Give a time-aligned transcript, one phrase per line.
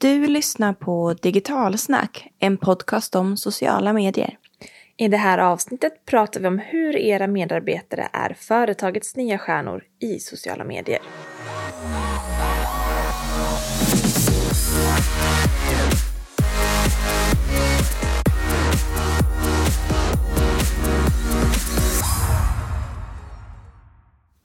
[0.00, 4.38] Du lyssnar på Digitalsnack, en podcast om sociala medier.
[4.96, 10.18] I det här avsnittet pratar vi om hur era medarbetare är företagets nya stjärnor i
[10.18, 10.98] sociala medier.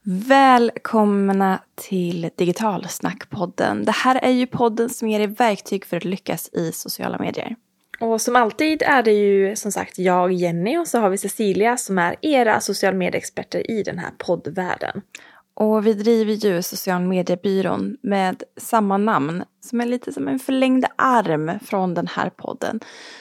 [0.08, 3.86] Välkomna till Digitalsnackpodden.
[3.86, 7.56] Det här är ju podden som ger dig verktyg för att lyckas i sociala medier.
[8.00, 11.78] Och som alltid är det ju som sagt jag, Jenny, och så har vi Cecilia
[11.78, 15.02] som är era social medieexperter i den här poddvärlden.
[15.54, 20.86] Och vi driver ju social mediebyrån med samma namn som är lite som en förlängd
[20.96, 22.80] arm från den här podden.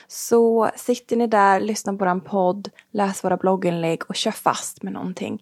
[0.08, 4.92] Så sitter ni där, lyssnar på vår podd, läs våra blogginlägg och kör fast med
[4.92, 5.40] någonting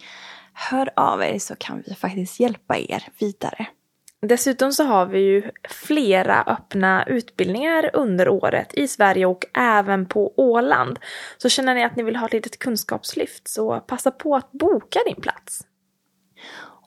[0.54, 3.66] hör av er så kan vi faktiskt hjälpa er vidare.
[4.26, 10.34] Dessutom så har vi ju flera öppna utbildningar under året i Sverige och även på
[10.36, 10.98] Åland.
[11.38, 15.00] Så känner ni att ni vill ha ett litet kunskapslyft så passa på att boka
[15.06, 15.60] din plats.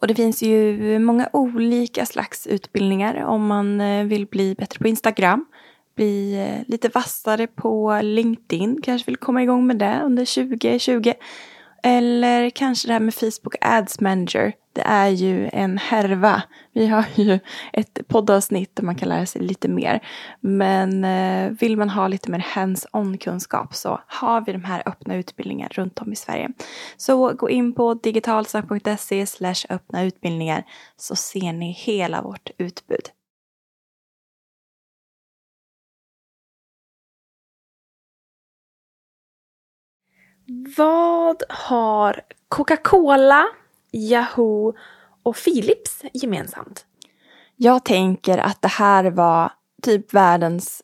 [0.02, 4.88] Och det finns ju många olika slags utbildningar om man eh, vill bli bättre på
[4.88, 5.46] Instagram,
[5.96, 11.14] bli eh, lite vassare på LinkedIn, kanske vill komma igång med det under 2020
[11.88, 14.54] eller kanske det här med Facebook Ads Manager.
[14.74, 16.42] Det är ju en härva.
[16.74, 17.40] Vi har ju
[17.74, 20.08] ett poddavsnitt där man kan lära sig lite mer.
[20.40, 25.16] Men eh, vill man ha lite mer hands-on kunskap så har vi de här öppna
[25.16, 26.50] utbildningarna runt om i Sverige.
[26.98, 29.26] Så gå in på digitalsnack.se
[29.70, 30.64] öppna utbildningar
[30.98, 33.10] så ser ni hela vårt utbud.
[40.78, 43.46] Vad har Coca-Cola,
[43.92, 44.74] Yahoo
[45.24, 46.86] och Philips gemensamt?
[47.56, 49.52] Jag tänker att det här var
[49.82, 50.82] typ världens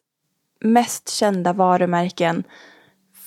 [0.59, 2.43] mest kända varumärken.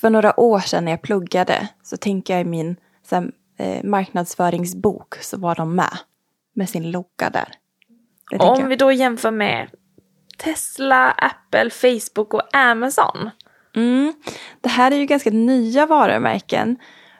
[0.01, 2.75] För några år sedan när jag pluggade så tänker jag i min
[3.11, 5.97] här, eh, marknadsföringsbok så var de med.
[6.53, 7.51] Med sin logga där.
[8.39, 9.69] Om vi då jämför med
[10.37, 13.29] Tesla, Apple, Facebook och Amazon.
[13.75, 14.13] Mm.
[14.61, 16.77] Det här är ju ganska nya varumärken.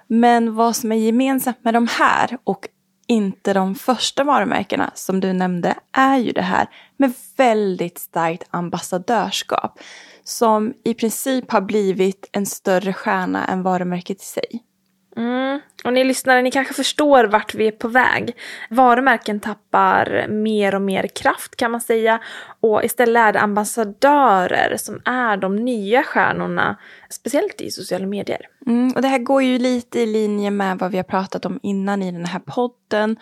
[0.08, 2.68] Men vad som är gemensamt med de här och
[3.08, 6.68] inte de första varumärkena som du nämnde är ju det här
[6.98, 9.80] med väldigt starkt ambassadörskap.
[10.24, 14.64] Som i princip har blivit en större stjärna än varumärket i sig.
[15.18, 15.60] Mm.
[15.84, 18.36] Och ni lyssnare, ni kanske förstår vart vi är på väg.
[18.70, 22.20] Varumärken tappar mer och mer kraft kan man säga.
[22.60, 26.78] Och istället är det ambassadörer som är de nya stjärnorna,
[27.10, 28.42] speciellt i sociala medier.
[28.68, 31.60] Mm, och det här går ju lite i linje med vad vi har pratat om
[31.64, 33.18] innan i den här podden.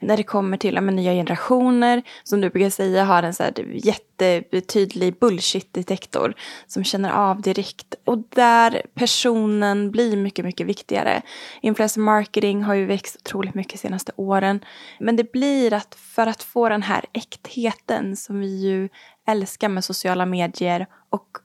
[0.00, 3.52] När det kommer till men, nya generationer, som du brukar säga, har en så här
[3.72, 6.34] jättetydlig bullshit-detektor
[6.66, 7.94] som känner av direkt.
[8.04, 11.22] Och där personen blir mycket, mycket viktigare.
[11.62, 14.60] Influencer marketing har ju växt otroligt mycket de senaste åren.
[15.00, 18.88] Men det blir att för att få den här äktheten som vi ju
[19.26, 21.38] älskar med sociala medier och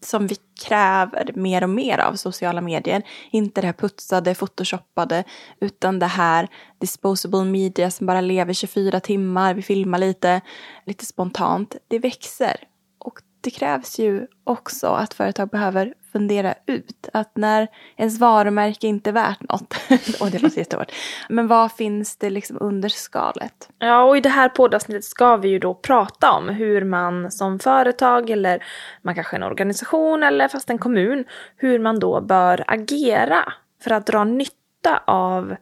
[0.00, 3.02] som vi kräver mer och mer av sociala medier.
[3.30, 5.24] Inte det här putsade, photoshoppade,
[5.60, 6.48] utan det här
[6.78, 10.40] disposable media som bara lever 24 timmar, vi filmar lite,
[10.86, 11.76] lite spontant.
[11.88, 12.56] Det växer.
[12.98, 19.10] Och det krävs ju också att företag behöver fundera ut att när ens varumärke inte
[19.10, 19.74] är värt något,
[20.20, 20.92] och det låter jättehårt,
[21.28, 23.68] men vad finns det liksom under skalet?
[23.78, 27.58] Ja, och i det här poddavsnittet ska vi ju då prata om hur man som
[27.58, 28.64] företag eller
[29.02, 31.24] man kanske är en organisation eller fast en kommun,
[31.56, 33.52] hur man då bör agera
[33.82, 35.56] för att dra nytta av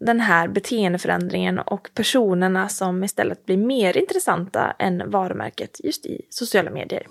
[0.00, 6.70] den här beteendeförändringen och personerna som istället blir mer intressanta än varumärket just i sociala
[6.70, 7.06] medier.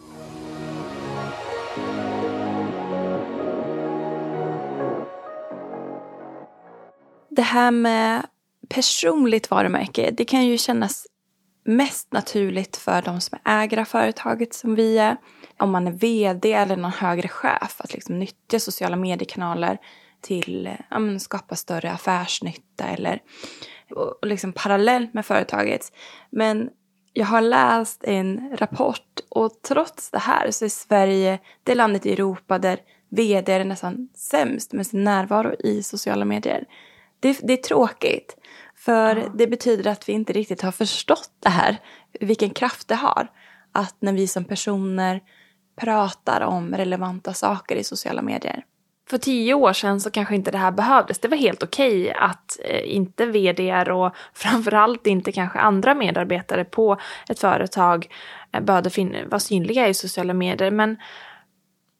[7.35, 8.25] Det här med
[8.69, 11.07] personligt varumärke, det kan ju kännas
[11.65, 15.17] mest naturligt för de som äger av företaget som vi är.
[15.57, 19.77] Om man är vd eller någon högre chef, att liksom nyttja sociala mediekanaler
[20.21, 23.19] till att skapa större affärsnytta eller
[23.95, 25.91] och liksom parallellt med företaget.
[26.29, 26.69] Men
[27.13, 32.13] jag har läst en rapport och trots det här så är Sverige det landet i
[32.13, 32.79] Europa där
[33.09, 36.65] vd är nästan sämst med sin närvaro i sociala medier.
[37.23, 38.37] Det, det är tråkigt.
[38.75, 39.29] För ja.
[39.35, 41.77] det betyder att vi inte riktigt har förstått det här.
[42.19, 43.31] Vilken kraft det har.
[43.71, 45.21] Att när vi som personer
[45.75, 48.65] pratar om relevanta saker i sociala medier.
[49.09, 51.19] För tio år sedan så kanske inte det här behövdes.
[51.19, 56.65] Det var helt okej okay att eh, inte vd och framförallt inte kanske andra medarbetare
[56.65, 56.97] på
[57.29, 58.07] ett företag
[58.61, 60.71] behövde vara synliga i sociala medier.
[60.71, 60.97] Men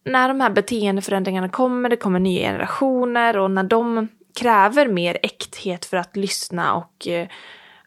[0.06, 5.86] när de här beteendeförändringarna kommer, det kommer nya generationer och när de kräver mer äkthet
[5.86, 7.28] för att lyssna och eh,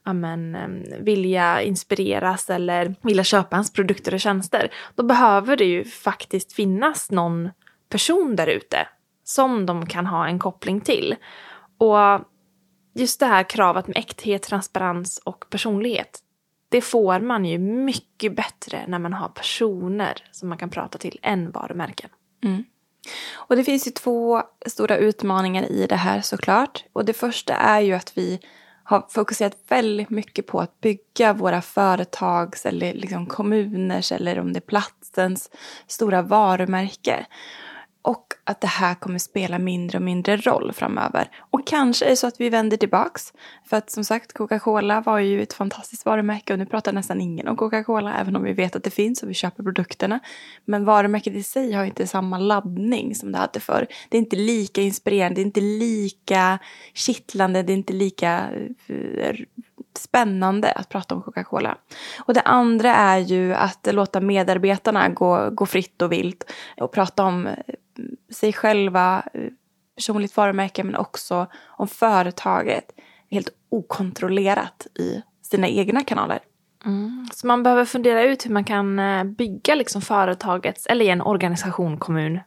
[0.03, 5.85] amen, eh, vilja inspireras eller vilja köpa hans produkter och tjänster, då behöver det ju
[5.85, 7.51] faktiskt finnas någon
[7.89, 8.89] person där ute
[9.25, 11.17] som de kan ha en koppling till.
[11.79, 12.21] Och
[12.95, 16.23] just det här kravet med äkthet, transparens och personlighet,
[16.69, 21.19] det får man ju mycket bättre när man har personer som man kan prata till
[21.23, 22.11] än varumärken.
[22.45, 22.65] Mm.
[23.35, 26.85] Och det finns ju två stora utmaningar i det här såklart.
[26.93, 28.41] Och det första är ju att vi
[28.85, 34.59] har fokuserat väldigt mycket på att bygga våra företags eller liksom kommuners eller om det
[34.59, 35.51] är platsens
[35.87, 37.27] stora varumärke.
[38.49, 41.31] Att det här kommer spela mindre och mindre roll framöver.
[41.51, 43.33] Och kanske är det så att vi vänder tillbaks.
[43.65, 47.49] För att som sagt, Coca-Cola var ju ett fantastiskt varumärke och nu pratar nästan ingen
[47.49, 50.21] om Coca-Cola, även om vi vet att det finns och vi köper produkterna.
[50.65, 53.87] Men varumärket i sig har inte samma laddning som det hade förr.
[54.09, 56.59] Det är inte lika inspirerande, det är inte lika
[56.95, 58.51] kittlande, det är inte lika
[58.87, 59.37] eh,
[59.99, 61.79] spännande att prata om Coca-Cola.
[62.19, 67.25] Och det andra är ju att låta medarbetarna gå, gå fritt och vilt och prata
[67.25, 67.49] om
[68.31, 69.23] sig själva,
[69.97, 72.85] personligt varumärke men också om företaget
[73.31, 76.39] helt okontrollerat i sina egna kanaler.
[76.85, 77.29] Mm.
[77.33, 81.99] Så man behöver fundera ut hur man kan eh, bygga liksom företagets, eller en organisation,
[81.99, 82.41] kommun.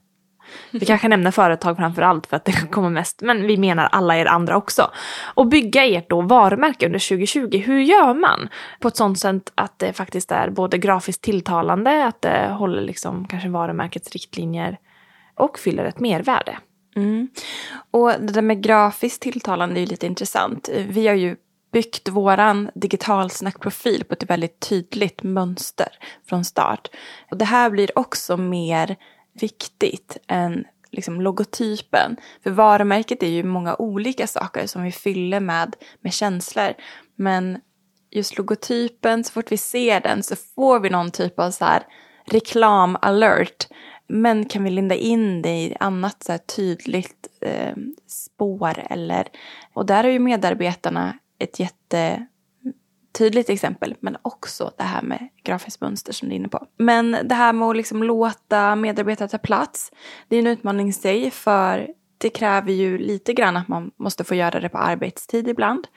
[0.71, 4.17] Vi kanske nämner företag framför allt för att det kommer mest, men vi menar alla
[4.17, 4.91] er andra också.
[5.33, 8.49] Och bygga ert då varumärke under 2020, hur gör man?
[8.79, 13.27] På ett sånt sätt att det faktiskt är både grafiskt tilltalande, att det håller liksom
[13.27, 14.77] kanske varumärkets riktlinjer
[15.39, 16.57] och fyller ett mervärde.
[16.95, 17.27] Mm.
[17.91, 20.69] Och det där med grafiskt tilltalande är ju lite intressant.
[20.87, 21.35] Vi har ju
[21.71, 25.87] byggt våran digital snackprofil på ett väldigt tydligt mönster
[26.29, 26.87] från start.
[27.31, 28.95] Och det här blir också mer
[29.33, 32.17] viktigt än liksom logotypen.
[32.43, 36.73] För varumärket är ju många olika saker som vi fyller med, med känslor.
[37.15, 37.59] Men
[38.11, 41.83] just logotypen, så fort vi ser den så får vi någon typ av så här
[42.25, 43.67] reklam-alert
[44.09, 47.75] men kan vi linda in det i annat så tydligt eh,
[48.07, 49.27] spår eller...
[49.73, 53.95] Och där är ju medarbetarna ett jättetydligt exempel.
[53.99, 56.65] Men också det här med grafiskt mönster som du är inne på.
[56.77, 59.91] Men det här med att liksom låta medarbetare ta plats.
[60.27, 64.23] Det är en utmaning i sig för det kräver ju lite grann att man måste
[64.23, 65.87] få göra det på arbetstid ibland.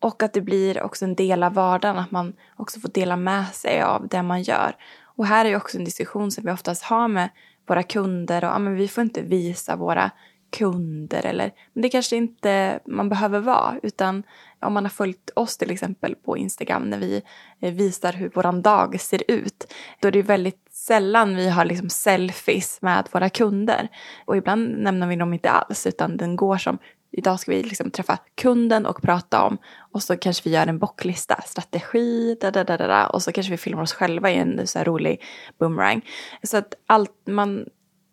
[0.00, 3.46] Och att det blir också en del av vardagen, att man också får dela med
[3.46, 4.76] sig av det man gör.
[5.18, 7.28] Och här är ju också en diskussion som vi oftast har med
[7.66, 10.10] våra kunder och ja, men vi får inte visa våra
[10.50, 14.22] kunder eller men det kanske inte man behöver vara utan
[14.60, 17.22] om man har följt oss till exempel på Instagram när vi
[17.60, 21.90] eh, visar hur våran dag ser ut då är det väldigt sällan vi har liksom
[21.90, 23.88] selfies med våra kunder.
[24.24, 26.78] Och ibland nämner vi dem inte alls utan den går som
[27.18, 29.58] idag ska vi liksom träffa kunden och prata om
[29.92, 33.50] och så kanske vi gör en bocklista, strategi, da, da, da, da, och så kanske
[33.50, 35.22] vi filmar oss själva i en så här rolig
[35.58, 36.04] boomerang.
[36.42, 37.66] Så att allt man,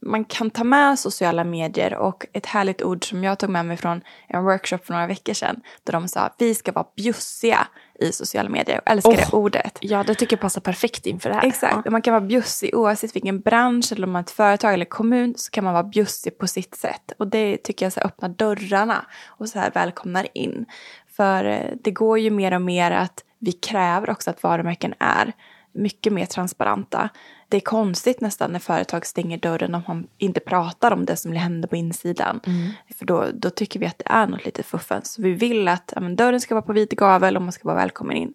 [0.06, 3.78] man kan ta med sociala medier och ett härligt ord som jag tog med mig
[3.78, 7.68] från en workshop för några veckor sedan där de sa vi ska vara bjussiga
[8.00, 8.82] i sociala medier.
[8.86, 9.78] Jag älskar oh, det ordet.
[9.82, 11.48] Ja, det tycker jag passar perfekt inför det här.
[11.48, 11.82] Exakt.
[11.86, 11.92] Ja.
[11.92, 15.34] Man kan vara bjussig oavsett vilken bransch eller om man är ett företag eller kommun
[15.38, 17.12] så kan man vara bjussig på sitt sätt.
[17.20, 20.66] Och det tycker jag så öppnar dörrarna och så här välkomnar in.
[21.08, 25.34] För eh, det går ju mer och mer att vi kräver också att varumärken är
[25.74, 27.10] mycket mer transparenta.
[27.50, 31.32] Det är konstigt nästan när företag stänger dörren om man inte pratar om det som
[31.32, 32.40] händer på insidan.
[32.48, 32.72] Mm.
[32.98, 35.14] För då, då tycker vi att det är något lite fuffens.
[35.14, 37.78] Så vi vill att ja, dörren ska vara på vit gavel och man ska vara
[37.78, 38.34] välkommen in.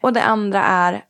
[0.00, 1.04] Och det andra är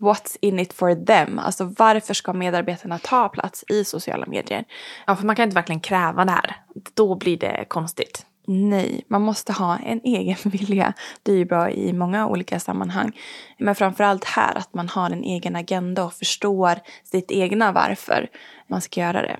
[0.00, 1.38] What's in it for them?
[1.38, 4.64] Alltså varför ska medarbetarna ta plats i sociala medier?
[5.06, 6.56] Ja, för man kan inte verkligen kräva det här.
[6.94, 8.26] Då blir det konstigt.
[8.46, 10.92] Nej, man måste ha en egen vilja.
[11.22, 13.12] Det är ju bra i många olika sammanhang.
[13.58, 18.28] Men framförallt här att man har en egen agenda och förstår sitt egna varför
[18.68, 19.36] man ska göra det.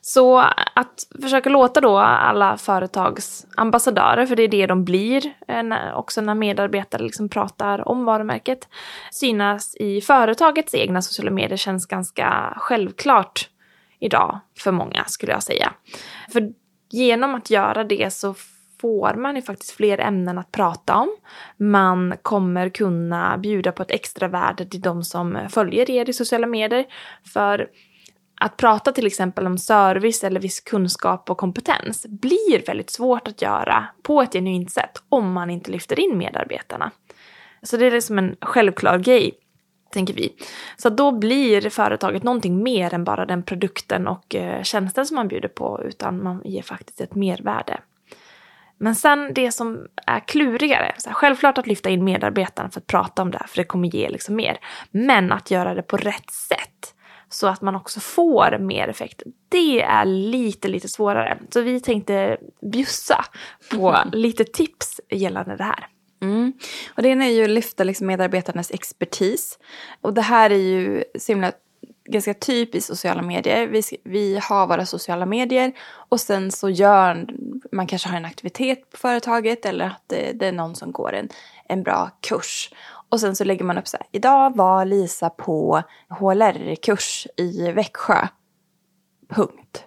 [0.00, 0.38] Så
[0.74, 6.20] att försöka låta då alla företags ambassadörer, för det är det de blir eh, också
[6.20, 8.68] när medarbetare liksom pratar om varumärket,
[9.10, 13.48] synas i företagets egna sociala medier känns ganska självklart
[14.00, 15.72] idag för många skulle jag säga.
[16.32, 16.52] För
[16.94, 18.34] genom att göra det så
[18.80, 21.16] får man ju faktiskt fler ämnen att prata om.
[21.56, 26.46] Man kommer kunna bjuda på ett extra värde till de som följer er i sociala
[26.46, 26.86] medier.
[27.32, 27.68] För
[28.40, 33.42] att prata till exempel om service eller viss kunskap och kompetens blir väldigt svårt att
[33.42, 36.90] göra på ett genuint sätt om man inte lyfter in medarbetarna.
[37.62, 39.38] Så det är liksom en självklar grej
[39.94, 40.34] tänker vi.
[40.76, 45.28] Så då blir företaget någonting mer än bara den produkten och eh, tjänsten som man
[45.28, 47.80] bjuder på, utan man ger faktiskt ett mervärde.
[48.78, 52.86] Men sen det som är klurigare, så här, självklart att lyfta in medarbetarna för att
[52.86, 54.58] prata om det här, för det kommer ge liksom mer.
[54.90, 56.94] Men att göra det på rätt sätt,
[57.28, 61.38] så att man också får mer effekt, det är lite, lite svårare.
[61.50, 62.36] Så vi tänkte
[62.72, 63.24] bjussa
[63.70, 65.86] på lite tips gällande det här.
[66.24, 66.52] Mm.
[66.96, 69.58] Och det ena är ju att lyfta liksom medarbetarnas expertis.
[70.00, 71.52] Och det här är ju så himla
[72.04, 73.66] ganska typiskt sociala medier.
[73.66, 75.72] Vi, vi har våra sociala medier
[76.08, 77.26] och sen så gör
[77.72, 81.12] man kanske har en aktivitet på företaget eller att det, det är någon som går
[81.12, 81.28] en,
[81.68, 82.70] en bra kurs.
[83.08, 88.28] Och sen så lägger man upp så här, idag var Lisa på HLR-kurs i Växjö.
[89.28, 89.84] Punkt.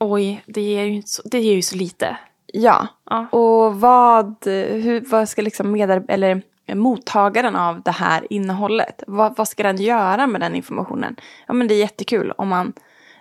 [0.00, 2.16] Oj, det ger ju så, det ger ju så lite.
[2.52, 2.86] Ja.
[3.10, 3.26] ja.
[3.30, 6.42] och vad, hur, vad ska liksom medar eller
[6.74, 11.16] mottagaren av det här innehållet, vad, vad ska den göra med den informationen?
[11.46, 12.72] Ja men det är jättekul om man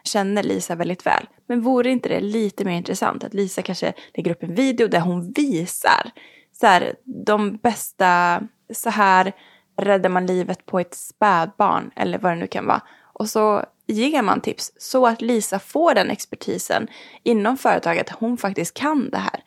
[0.04, 1.28] känner Lisa väldigt väl.
[1.48, 5.00] Men vore inte det lite mer intressant att Lisa kanske lägger upp en video där
[5.00, 6.12] hon visar
[6.60, 8.42] så här, de bästa,
[8.74, 9.34] så här
[9.78, 12.82] räddar man livet på ett spädbarn eller vad det nu kan vara.
[13.14, 16.88] Och så ger man tips så att Lisa får den expertisen
[17.24, 18.10] inom företaget.
[18.10, 19.44] Hon faktiskt kan det här.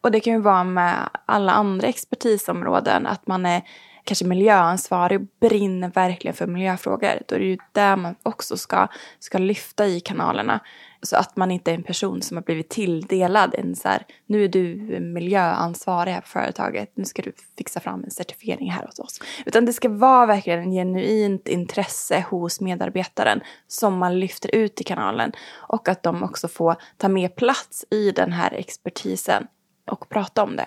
[0.00, 3.62] Och det kan ju vara med alla andra expertisområden, att man är
[4.04, 7.22] kanske miljöansvarig och brinner verkligen för miljöfrågor.
[7.28, 10.60] Då är det ju där man också ska, ska lyfta i kanalerna.
[11.02, 14.44] Så att man inte är en person som har blivit tilldelad en så här, nu
[14.44, 18.98] är du miljöansvarig här på företaget, nu ska du fixa fram en certifiering här hos
[18.98, 19.20] oss.
[19.46, 24.84] Utan det ska vara verkligen en genuint intresse hos medarbetaren som man lyfter ut i
[24.84, 25.32] kanalen.
[25.56, 29.46] Och att de också får ta mer plats i den här expertisen
[29.90, 30.66] och prata om det.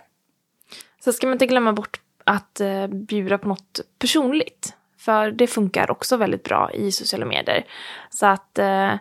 [1.04, 4.76] Så ska man inte glömma bort att eh, bjuda på något personligt.
[4.98, 7.66] För det funkar också väldigt bra i sociala medier.
[8.10, 8.94] Så att eh,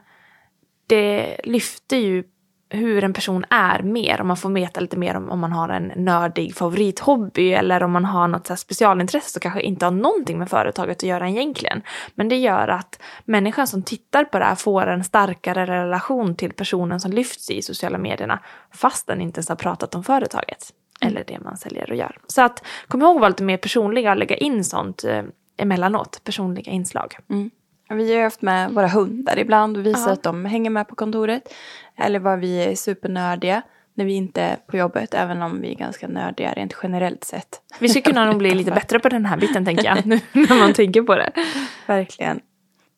[0.90, 2.24] det lyfter ju
[2.72, 5.68] hur en person är mer, om man får veta lite mer om, om man har
[5.68, 10.38] en nördig favorithobby eller om man har något så specialintresse som kanske inte har någonting
[10.38, 11.82] med företaget att göra egentligen.
[12.14, 16.52] Men det gör att människan som tittar på det här får en starkare relation till
[16.52, 18.38] personen som lyfts i sociala medierna
[18.74, 21.12] fast den inte ens har pratat om företaget mm.
[21.12, 22.18] eller det man säljer och gör.
[22.26, 25.22] Så att kom ihåg att vara lite mer personliga och lägga in sånt eh,
[25.56, 27.16] emellanåt, personliga inslag.
[27.30, 27.50] Mm.
[27.90, 31.54] Vi har haft med våra hundar ibland och visat att de hänger med på kontoret.
[31.96, 33.62] Eller vad vi är supernördiga
[33.94, 37.60] när vi inte är på jobbet, även om vi är ganska nördiga rent generellt sett.
[37.78, 40.58] Vi skulle kunna nog bli lite bättre på den här biten tänker jag, nu när
[40.58, 41.32] man tänker på det.
[41.86, 42.40] Verkligen.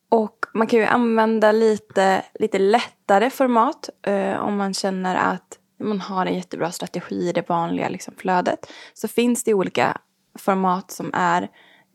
[0.09, 6.01] Och man kan ju använda lite, lite lättare format eh, om man känner att man
[6.01, 8.73] har en jättebra strategi i det vanliga liksom, flödet.
[8.95, 9.99] Så finns det olika
[10.39, 11.49] format som är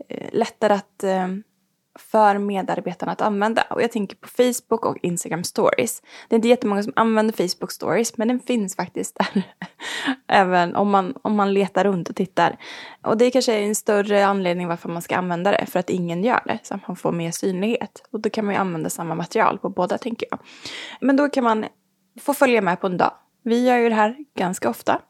[0.10, 1.28] eh, lättare att eh,
[1.98, 3.62] för medarbetarna att använda.
[3.70, 6.02] Och jag tänker på Facebook och Instagram stories.
[6.28, 9.44] Det är inte jättemånga som använder Facebook stories, men den finns faktiskt där.
[10.28, 12.58] Även om man, om man letar runt och tittar.
[13.02, 16.24] Och det kanske är en större anledning varför man ska använda det, för att ingen
[16.24, 18.08] gör det, så att man får mer synlighet.
[18.12, 20.40] Och då kan man ju använda samma material på båda, tänker jag.
[21.02, 21.66] Men då kan man
[22.22, 23.12] få följa med på en dag.
[23.44, 25.02] Vi gör ju det här ganska ofta.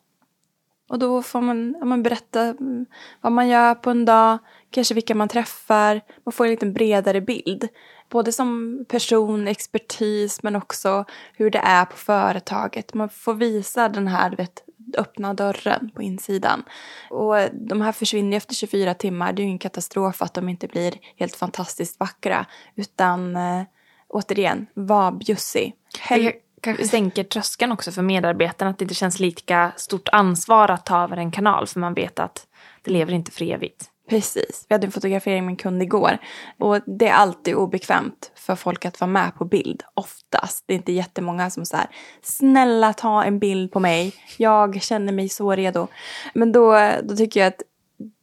[0.89, 2.85] Och då får man, man berätta mm,
[3.21, 4.37] vad man gör på en dag,
[4.71, 6.01] kanske vilka man träffar.
[6.25, 7.67] Man får en lite bredare bild.
[8.09, 12.93] Både som person, expertis, men också hur det är på företaget.
[12.93, 14.63] Man får visa den här vet,
[14.97, 16.63] öppna dörren på insidan.
[17.09, 19.33] Och de här försvinner efter 24 timmar.
[19.33, 22.45] Det är ju ingen katastrof att de inte blir helt fantastiskt vackra.
[22.75, 23.63] Utan äh,
[24.07, 25.73] återigen, var bjussig.
[25.99, 26.31] Hel
[26.61, 28.71] kanske sänker tröskeln också för medarbetarna.
[28.71, 31.67] Att det inte känns lika stort ansvar att ta över en kanal.
[31.67, 32.47] För man vet att
[32.81, 33.91] det lever inte för evigt.
[34.09, 34.65] Precis.
[34.69, 36.17] Vi hade en fotografering med en kund igår.
[36.59, 39.83] Och det är alltid obekvämt för folk att vara med på bild.
[39.93, 40.63] Oftast.
[40.67, 41.87] Det är inte jättemånga som säger
[42.21, 44.13] snälla ta en bild på mig.
[44.37, 45.87] Jag känner mig så redo.
[46.33, 47.61] Men då, då tycker jag att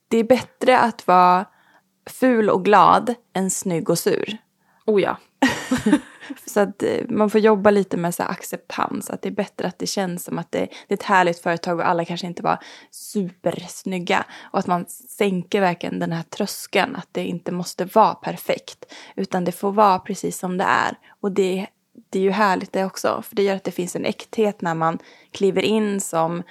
[0.08, 1.44] det är bättre att vara
[2.10, 4.36] ful och glad än snygg och sur.
[4.86, 5.16] Oh ja.
[6.46, 9.10] Så att eh, man får jobba lite med så acceptans.
[9.10, 11.78] Att det är bättre att det känns som att det, det är ett härligt företag
[11.78, 12.58] och alla kanske inte var
[12.90, 14.24] supersnygga.
[14.52, 16.96] Och att man sänker verkligen den här tröskeln.
[16.96, 18.92] Att det inte måste vara perfekt.
[19.16, 20.98] Utan det får vara precis som det är.
[21.20, 21.66] Och det,
[22.10, 23.22] det är ju härligt det också.
[23.28, 24.98] För det gör att det finns en äkthet när man
[25.32, 26.42] kliver in som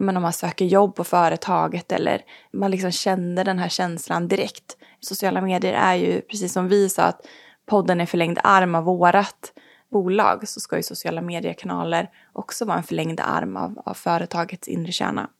[0.00, 4.76] men om man söker jobb på företaget eller man liksom känner den här känslan direkt.
[5.00, 7.26] Sociala medier är ju, precis som vi sa, att
[7.68, 9.52] podden är förlängd arm av vårat
[9.90, 14.92] bolag så ska ju sociala mediekanaler också vara en förlängd arm av, av företagets inre
[14.92, 15.30] kärna.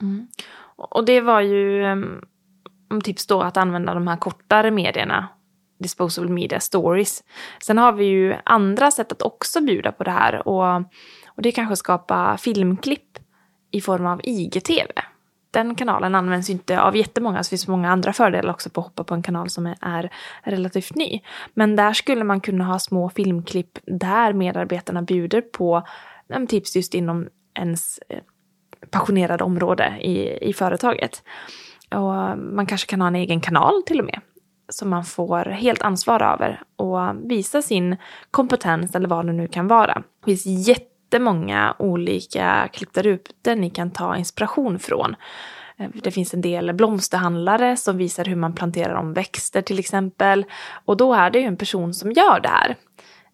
[0.00, 0.26] Mm.
[0.76, 5.28] Och det var ju um, tips då att använda de här kortare medierna
[5.78, 7.24] disposable media stories.
[7.62, 10.76] Sen har vi ju andra sätt att också bjuda på det här och,
[11.26, 13.18] och det är kanske att skapa filmklipp
[13.70, 14.92] i form av IGTV.
[15.52, 18.80] Den kanalen används ju inte av jättemånga, så det finns många andra fördelar också på
[18.80, 21.20] att hoppa på en kanal som är, relativt ny.
[21.54, 25.86] Men där skulle man kunna ha små filmklipp där medarbetarna bjuder på
[26.48, 28.18] tips just inom ens eh,
[28.90, 31.22] passionerade område i, i företaget.
[31.90, 34.20] Och man kanske kan ha en egen kanal till och med
[34.68, 37.96] som man får helt ansvar över och visa sin
[38.30, 39.94] kompetens eller vad det nu kan vara.
[39.94, 40.46] Det finns
[41.12, 45.16] jättemånga olika klippta rutor ni kan ta inspiration från.
[45.76, 50.44] Eh, det finns en del blomsterhandlare som visar hur man planterar om växter till exempel.
[50.84, 52.76] Och då är det ju en person som gör det här.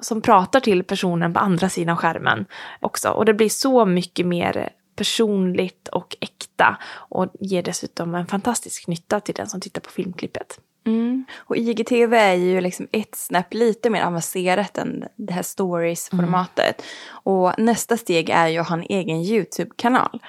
[0.00, 2.47] Som pratar till personen på andra sidan skärmen
[2.80, 3.08] också.
[3.08, 6.78] Och det blir så mycket mer personligt och äkta
[7.11, 10.61] och ger dessutom en fantastisk nytta till den som tittar på filmklippet.
[10.88, 11.25] Mm.
[11.37, 16.83] Och IGTV är ju liksom ett snäpp lite mer avancerat än det här stories-formatet.
[16.83, 17.21] Mm.
[17.23, 20.23] Och nästa steg är ju att ha en egen YouTube-kanal.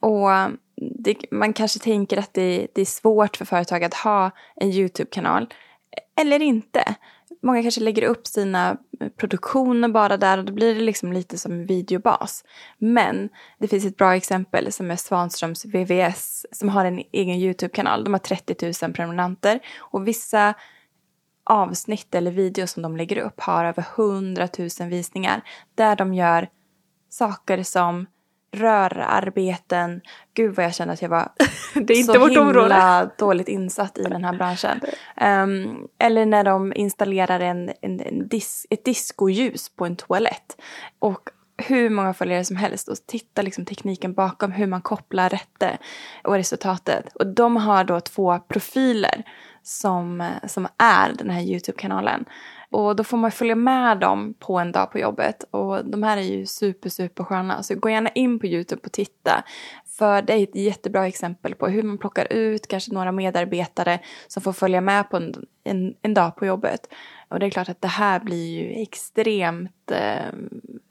[0.00, 0.28] Och
[0.76, 5.46] det, man kanske tänker att det, det, är svårt för företag att ha en YouTube-kanal.
[6.20, 6.94] Eller inte.
[7.42, 11.38] Många kanske lägger upp sina eh, produktioner bara där och då blir det liksom lite
[11.38, 12.44] som videobas.
[12.78, 18.04] Men det finns ett bra exempel som är Svanströms VVS som har en egen YouTube-kanal.
[18.04, 20.54] De har 30 000 prenumeranter och vissa
[21.44, 25.42] avsnitt eller videos som de lägger upp har över 100 000 visningar
[25.74, 26.48] där de gör
[27.08, 28.06] saker som
[28.52, 30.00] rörarbeten.
[30.34, 31.28] Gud vad jag känner att jag var
[31.74, 33.10] det är inte så vårt himla område.
[33.18, 34.80] dåligt insatt i den här branschen.
[35.20, 40.62] Um, eller när de installerar en, en, en dis, ett discoljus på en toalett.
[40.98, 45.78] Och hur många följare som helst och titta liksom tekniken bakom hur man kopplar rätte
[46.24, 47.16] och resultatet.
[47.16, 49.22] Och de har då två profiler
[49.62, 52.24] som, som är den här YouTube-kanalen.
[52.72, 55.44] Och då får man följa med dem på en dag på jobbet.
[55.50, 57.62] Och de här är ju super, super sköna.
[57.62, 59.44] Så gå gärna in på YouTube och titta.
[59.98, 64.42] För det är ett jättebra exempel på hur man plockar ut kanske några medarbetare som
[64.42, 66.88] får följa med på en, en, en dag på jobbet.
[67.28, 70.32] Och det är klart att det här blir ju extremt eh,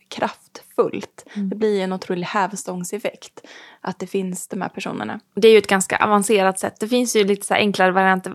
[0.07, 1.25] kraftfullt.
[1.33, 1.49] Mm.
[1.49, 3.47] Det blir en otrolig hävstångseffekt
[3.81, 5.19] att det finns de här personerna.
[5.35, 6.79] Det är ju ett ganska avancerat sätt.
[6.79, 8.33] Det finns ju lite så enklare varianter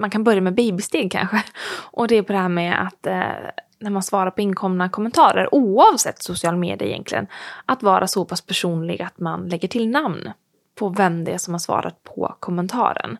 [0.00, 1.42] man kan börja med babysteg kanske.
[1.92, 5.54] Och det är på det här med att eh, när man svarar på inkomna kommentarer,
[5.54, 7.26] oavsett social media egentligen,
[7.66, 10.30] att vara så pass personlig att man lägger till namn
[10.78, 13.16] på vem det är som har svarat på kommentaren.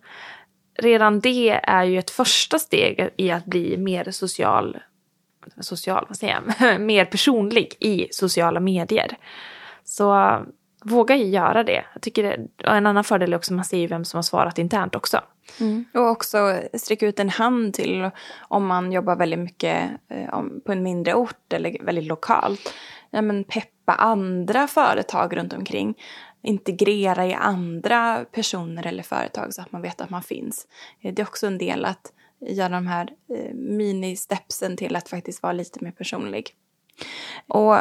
[0.79, 4.79] Redan det är ju ett första steg i att bli mer social,
[5.61, 9.17] social vad säger jag, mer personlig i sociala medier.
[9.85, 10.39] Så
[10.85, 11.85] våga göra det.
[11.93, 14.23] Jag tycker det, och en annan fördel är också att man ser vem som har
[14.23, 15.21] svarat internt också.
[15.61, 15.85] Mm.
[15.95, 18.11] Och också sträcka ut en hand till
[18.49, 22.75] om man jobbar väldigt mycket eh, på en mindre ort eller väldigt lokalt.
[23.11, 25.99] Ja, men peppa andra företag runt omkring.
[26.43, 30.67] Integrera i andra personer eller företag så att man vet att man finns.
[31.01, 35.43] Eh, det är också en del att göra de här eh, mini-stepsen till att faktiskt
[35.43, 36.55] vara lite mer personlig.
[37.49, 37.77] Och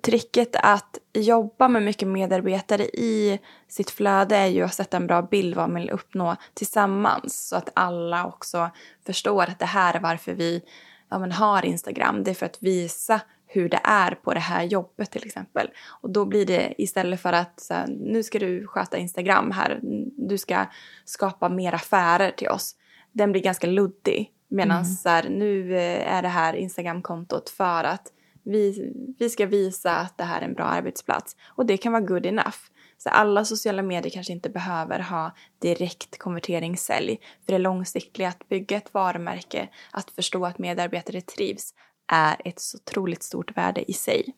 [0.00, 5.22] tricket att jobba med mycket medarbetare i sitt flöde är ju att sätta en bra
[5.22, 7.48] bild vad man vill uppnå tillsammans.
[7.48, 8.70] Så att alla också
[9.06, 10.62] förstår att det här är varför vi
[11.10, 12.24] ja, men har Instagram.
[12.24, 15.70] Det är för att visa hur det är på det här jobbet till exempel.
[16.02, 19.80] Och då blir det istället för att här, nu ska du sköta Instagram här,
[20.16, 20.66] du ska
[21.04, 22.76] skapa mer affärer till oss.
[23.12, 24.32] Den blir ganska luddig.
[24.48, 25.32] Medan mm.
[25.38, 28.12] nu eh, är det här Instagramkontot för att
[28.44, 31.36] vi, vi ska visa att det här är en bra arbetsplats.
[31.56, 32.56] Och det kan vara good enough.
[32.98, 37.18] Så alla sociala medier kanske inte behöver ha direkt konverteringssälj.
[37.46, 41.74] För det långsiktiga, att bygga ett varumärke, att förstå att medarbetare trivs,
[42.12, 44.34] är ett så otroligt stort värde i sig.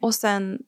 [0.00, 0.58] Och sen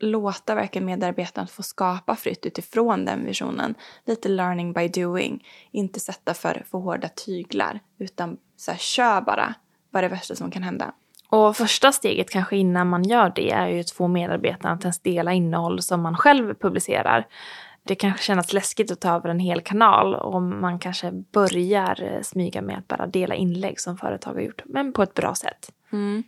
[0.00, 3.74] låta verkligen medarbetaren få skapa fritt utifrån den visionen.
[4.04, 5.46] Lite learning by doing.
[5.70, 9.54] Inte sätta för, för hårda tyglar, utan så här, kör bara.
[9.90, 10.94] Vad är det värsta som kan hända?
[11.30, 15.00] Och första steget kanske innan man gör det är ju att få medarbetarna att ens
[15.00, 17.26] dela innehåll som man själv publicerar.
[17.82, 22.22] Det kanske kännas läskigt att ta över en hel kanal och man kanske börjar eh,
[22.22, 25.72] smyga med att bara dela inlägg som företag har gjort, men på ett bra sätt.
[25.92, 26.22] Mm.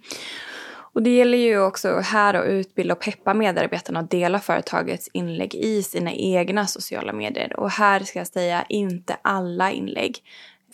[0.95, 5.55] Och det gäller ju också här att utbilda och peppa medarbetarna att dela företagets inlägg
[5.55, 7.61] i sina egna sociala medier.
[7.61, 10.19] Och här ska jag säga inte alla inlägg.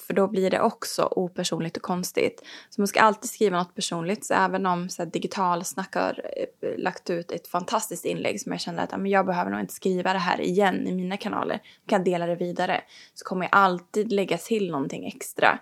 [0.00, 2.42] För då blir det också opersonligt och konstigt.
[2.70, 4.24] Så man ska alltid skriva något personligt.
[4.24, 8.60] Så även om så här, Digitalsnack har eh, lagt ut ett fantastiskt inlägg som jag
[8.60, 11.60] kände att jag behöver nog inte skriva det här igen i mina kanaler.
[11.84, 12.80] Jag kan dela det vidare.
[13.14, 15.58] Så kommer jag alltid lägga till någonting extra.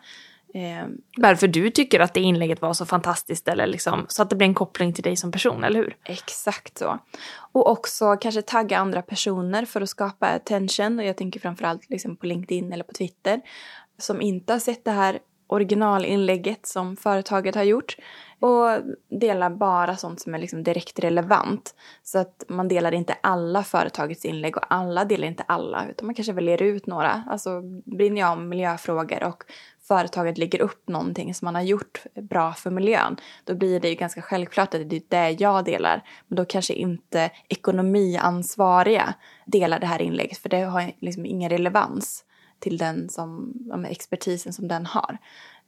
[0.55, 4.37] Eh, Varför du tycker att det inlägget var så fantastiskt eller liksom, så att det
[4.37, 5.97] blir en koppling till dig som person, eller hur?
[6.05, 6.99] Exakt så.
[7.53, 10.99] Och också kanske tagga andra personer för att skapa attention.
[10.99, 13.41] Och jag tänker framförallt liksom på LinkedIn eller på Twitter.
[13.99, 17.97] Som inte har sett det här originalinlägget som företaget har gjort.
[18.41, 18.69] Och
[19.21, 21.75] dela bara sånt som är liksom direkt relevant.
[22.03, 25.87] Så att man delar inte alla företagets inlägg och alla delar inte alla.
[25.91, 27.23] Utan man kanske väljer ut några.
[27.27, 29.45] Alltså brinner jag om miljöfrågor och
[29.89, 33.17] företaget lägger upp någonting som man har gjort bra för miljön.
[33.45, 36.03] Då blir det ju ganska självklart att det är det jag delar.
[36.29, 39.15] Men då kanske inte ekonomiansvariga
[39.47, 40.39] delar det här inlägget.
[40.39, 42.25] För det har liksom ingen relevans
[42.67, 45.19] till den som, ja, expertisen som den har.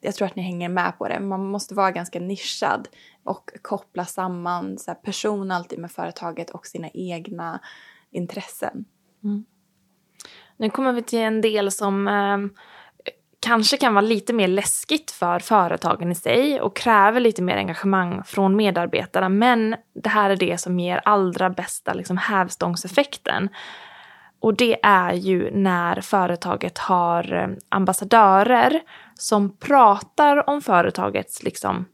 [0.00, 1.20] Jag tror att ni hänger med på det.
[1.20, 2.88] Man måste vara ganska nischad
[3.24, 7.60] och koppla samman så här, person alltid med företaget och sina egna
[8.10, 8.84] intressen.
[9.24, 9.44] Mm.
[10.56, 12.38] Nu kommer vi till en del som eh,
[13.40, 18.24] kanske kan vara lite mer läskigt för företagen i sig och kräver lite mer engagemang
[18.24, 19.28] från medarbetarna.
[19.28, 23.48] Men det här är det som ger allra bästa liksom, hävstångseffekten.
[24.40, 28.80] Och det är ju när företaget har eh, ambassadörer
[29.14, 31.84] som pratar om företagets liksom,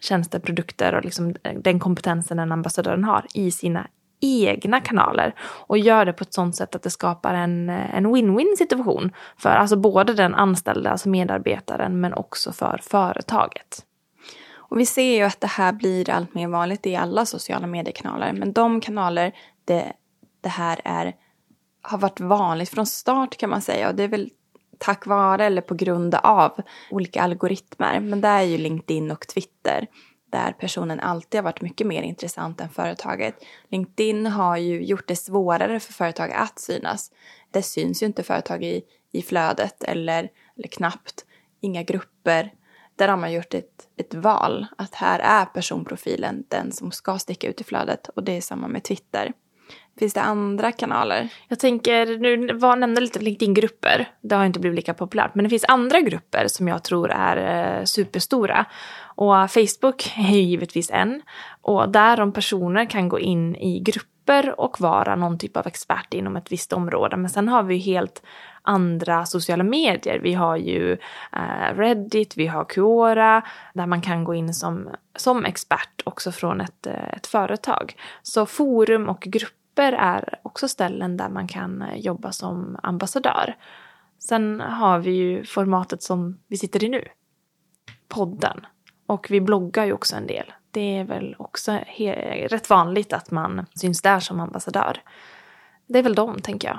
[0.00, 3.86] tjänster, produkter och liksom eh, den kompetensen den ambassadören har i sina
[4.20, 8.06] egna kanaler och gör det på ett sånt sätt att det skapar en, eh, en
[8.06, 13.84] win-win situation för alltså både den anställda, alltså medarbetaren, men också för företaget.
[14.54, 18.32] Och vi ser ju att det här blir allt mer vanligt i alla sociala mediekanaler,
[18.32, 19.32] men de kanaler
[19.64, 19.92] det,
[20.40, 21.12] det här är
[21.82, 24.30] har varit vanligt från start kan man säga och det är väl
[24.78, 28.00] tack vare eller på grund av olika algoritmer.
[28.00, 29.86] Men det är ju LinkedIn och Twitter
[30.30, 33.34] där personen alltid har varit mycket mer intressant än företaget.
[33.68, 37.10] LinkedIn har ju gjort det svårare för företag att synas.
[37.50, 41.24] Det syns ju inte företag i, i flödet eller, eller knappt.
[41.60, 42.52] Inga grupper.
[42.96, 47.48] Där har man gjort ett, ett val att här är personprofilen den som ska sticka
[47.48, 49.32] ut i flödet och det är samma med Twitter.
[49.98, 51.28] Finns det andra kanaler?
[51.48, 54.08] Jag tänker, nu var nämnde lite LinkedIn-grupper.
[54.20, 55.34] Det har inte blivit lika populärt.
[55.34, 58.66] Men det finns andra grupper som jag tror är eh, superstora.
[59.02, 61.22] Och Facebook är ju givetvis en.
[61.60, 66.14] Och där de personer kan gå in i grupper och vara någon typ av expert
[66.14, 67.16] inom ett visst område.
[67.16, 68.22] Men sen har vi helt
[68.62, 70.18] andra sociala medier.
[70.18, 70.92] Vi har ju
[71.32, 73.42] eh, Reddit, vi har Quora,
[73.74, 77.94] där man kan gå in som, som expert också från ett, eh, ett företag.
[78.22, 83.56] Så forum och grupper grupper är också ställen där man kan eh, jobba som ambassadör.
[84.18, 87.04] Sen har vi ju formatet som vi sitter i nu.
[88.08, 88.66] Podden.
[89.06, 90.52] Och vi bloggar ju också en del.
[90.70, 91.78] Det är väl också
[92.50, 95.02] rätt vanligt att man syns där som ambassadör.
[95.88, 96.78] Det är väl de, tänker jag.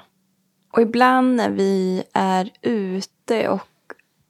[0.73, 3.67] Och ibland när vi är ute och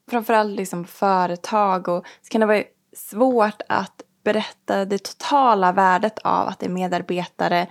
[0.10, 2.63] framförallt liksom företag och så kan det vara
[2.95, 7.67] svårt att berätta det totala värdet av att det är medarbetare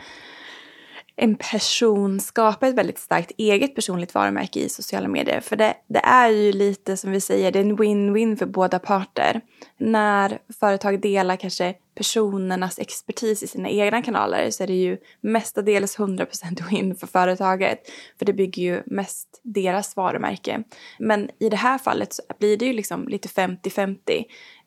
[1.23, 5.41] en person skapar ett väldigt starkt eget personligt varumärke i sociala medier.
[5.41, 8.79] För det, det är ju lite som vi säger, det är en win-win för båda
[8.79, 9.41] parter.
[9.79, 15.99] När företag delar kanske personernas expertis i sina egna kanaler så är det ju mestadels
[15.99, 17.79] 100% win för företaget.
[18.19, 20.63] För det bygger ju mest deras varumärke.
[20.99, 23.99] Men i det här fallet så blir det ju liksom lite 50-50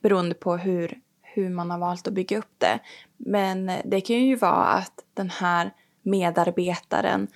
[0.01, 2.79] beroende på hur, hur man har valt att bygga upp det.
[3.17, 5.71] Men det kan ju vara att den här
[6.05, 7.27] medarbetaren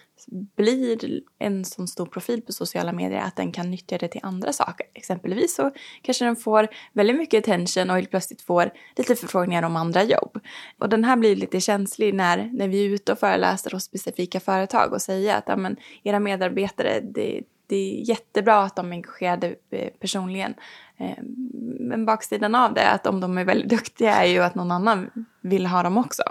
[0.55, 4.53] blir en sån stor profil på sociala medier att den kan nyttja det till andra
[4.53, 4.85] saker.
[4.93, 9.75] Exempelvis så kanske den får väldigt mycket attention och helt plötsligt får lite förfrågningar om
[9.75, 10.39] andra jobb.
[10.77, 14.39] Och den här blir lite känslig när, när vi är ute och föreläser hos specifika
[14.39, 18.95] företag och säger att ja, men, era medarbetare, det, det är jättebra att de är
[18.95, 20.53] engagerade eh, personligen.
[20.97, 24.71] Ehm, men baksidan av det, att om de är väldigt duktiga, är ju att någon
[24.71, 25.09] annan
[25.41, 26.23] vill ha dem också.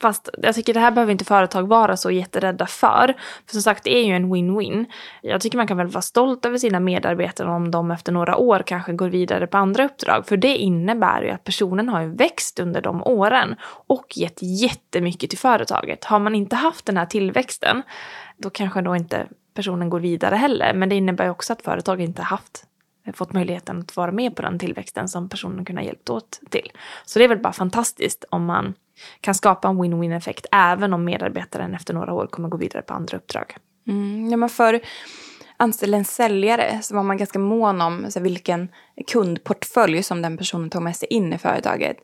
[0.00, 3.14] Fast jag tycker det här behöver inte företag vara så jätterädda för.
[3.46, 4.86] För som sagt, det är ju en win-win.
[5.22, 8.62] Jag tycker man kan väl vara stolt över sina medarbetare om de efter några år
[8.66, 10.26] kanske går vidare på andra uppdrag.
[10.26, 13.54] För det innebär ju att personen har ju växt under de åren
[13.86, 16.04] och gett jättemycket till företaget.
[16.04, 17.82] Har man inte haft den här tillväxten,
[18.36, 20.74] då kanske då inte personen går vidare heller.
[20.74, 22.64] Men det innebär ju också att företaget inte haft
[23.14, 26.72] fått möjligheten att vara med på den tillväxten som personen kunnat hjälpt åt till.
[27.04, 28.74] Så det är väl bara fantastiskt om man
[29.20, 32.94] kan skapa en win-win effekt även om medarbetaren efter några år kommer gå vidare på
[32.94, 33.56] andra uppdrag.
[33.88, 34.80] Mm, ja, men för
[35.56, 38.68] anställde en säljare så var man ganska mån om så vilken
[39.12, 41.96] kundportfölj som den personen tog med sig in i företaget.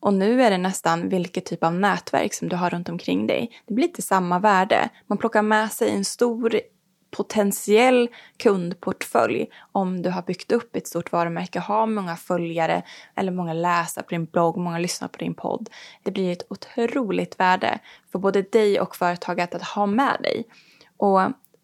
[0.00, 3.50] Och nu är det nästan vilket typ av nätverk som du har runt omkring dig.
[3.66, 4.88] Det blir lite samma värde.
[5.06, 6.60] Man plockar med sig en stor
[7.14, 12.82] potentiell kundportfölj om du har byggt upp ett stort varumärke, har många följare
[13.14, 15.70] eller många läsare på din blogg, många lyssnar på din podd.
[16.02, 17.78] Det blir ett otroligt värde
[18.12, 20.44] för både dig och företaget att ha med dig.
[20.96, 21.20] Och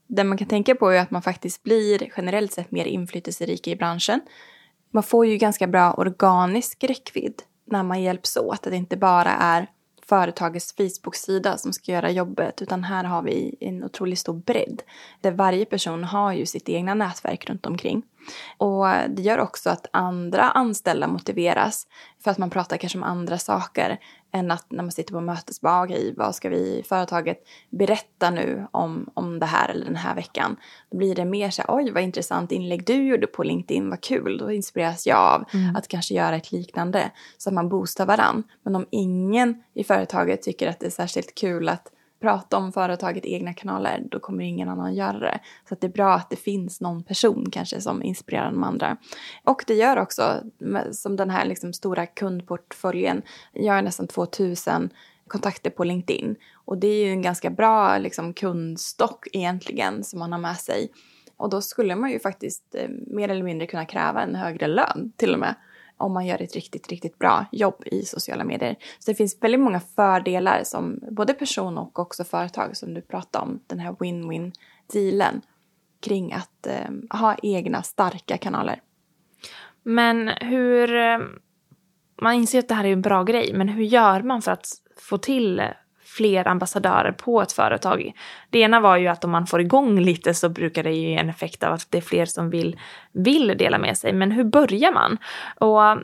[0.06, 3.76] det man kan tänka på är att man faktiskt blir generellt sett mer inflytelserik i
[3.76, 4.20] branschen.
[4.90, 8.66] Man får ju ganska bra organisk räckvidd när man hjälps åt.
[8.66, 9.66] Att det inte bara är
[10.10, 14.82] företagets Facebook-sida som ska göra jobbet utan här har vi en otroligt stor bredd
[15.20, 18.02] där varje person har ju sitt egna nätverk runt omkring.
[18.56, 21.86] Och det gör också att andra anställda motiveras
[22.24, 23.98] för att man pratar kanske om andra saker
[24.32, 27.38] än att när man sitter på mötes bara okej, vad ska vi i företaget
[27.70, 30.56] berätta nu om, om det här eller den här veckan.
[30.90, 34.00] Då blir det mer så här, oj vad intressant inlägg du gjorde på LinkedIn, vad
[34.00, 34.38] kul.
[34.38, 35.76] Då inspireras jag av mm.
[35.76, 38.42] att kanske göra ett liknande så att man boostar varann.
[38.62, 43.26] Men om ingen i företaget tycker att det är särskilt kul att prata om företaget
[43.26, 45.38] i egna kanaler, då kommer ingen annan göra det.
[45.68, 48.96] Så det är bra att det finns någon person kanske som inspirerar de andra.
[49.44, 50.42] Och det gör också,
[50.92, 54.90] som den här liksom stora kundportföljen, jag har nästan 2000
[55.26, 56.36] kontakter på LinkedIn.
[56.54, 60.90] Och det är ju en ganska bra liksom, kundstock egentligen som man har med sig.
[61.36, 65.12] Och då skulle man ju faktiskt eh, mer eller mindre kunna kräva en högre lön
[65.16, 65.54] till och med
[66.00, 68.76] om man gör ett riktigt, riktigt bra jobb i sociala medier.
[68.98, 73.40] Så det finns väldigt många fördelar som både person och också företag som du pratar
[73.40, 74.52] om, den här win-win
[74.92, 75.40] dealen
[76.00, 78.80] kring att eh, ha egna starka kanaler.
[79.82, 81.18] Men hur, eh,
[82.22, 84.68] man inser att det här är en bra grej, men hur gör man för att
[84.96, 85.62] få till
[86.16, 88.12] fler ambassadörer på ett företag.
[88.50, 91.16] Det ena var ju att om man får igång lite så brukar det ju ge
[91.16, 92.80] en effekt av att det är fler som vill,
[93.12, 94.12] vill dela med sig.
[94.12, 95.18] Men hur börjar man?
[95.58, 95.96] Och eh,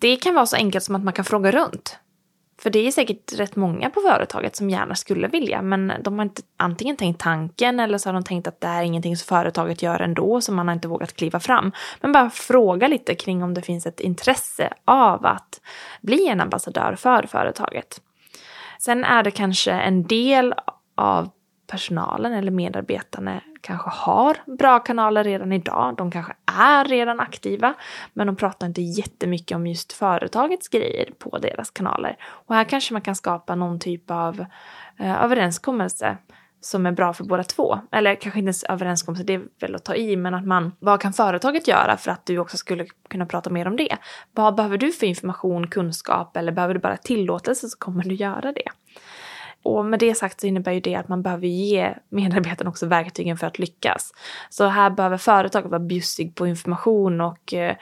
[0.00, 1.98] det kan vara så enkelt som att man kan fråga runt.
[2.60, 6.24] För det är säkert rätt många på företaget som gärna skulle vilja, men de har
[6.24, 9.26] inte antingen tänkt tanken eller så har de tänkt att det här är ingenting som
[9.26, 11.72] företaget gör ändå, så man har inte vågat kliva fram.
[12.00, 15.60] Men bara fråga lite kring om det finns ett intresse av att
[16.00, 18.00] bli en ambassadör för företaget.
[18.88, 20.54] Sen är det kanske en del
[20.94, 21.30] av
[21.66, 25.96] personalen eller medarbetarna kanske har bra kanaler redan idag.
[25.96, 27.74] De kanske är redan aktiva,
[28.12, 32.16] men de pratar inte jättemycket om just företagets grejer på deras kanaler.
[32.22, 34.44] Och här kanske man kan skapa någon typ av
[34.98, 36.16] eh, överenskommelse
[36.60, 37.78] som är bra för båda två.
[37.92, 41.00] Eller kanske inte ens överenskommelse, det är väl att ta i, men att man, vad
[41.00, 43.96] kan företaget göra för att du också skulle kunna prata mer om det?
[44.32, 48.52] Vad behöver du för information, kunskap eller behöver du bara tillåtelse så kommer du göra
[48.52, 48.68] det.
[49.62, 53.36] Och med det sagt så innebär ju det att man behöver ge medarbetarna också verktygen
[53.36, 54.12] för att lyckas.
[54.50, 57.76] Så här behöver företaget vara bjussig på information och eh,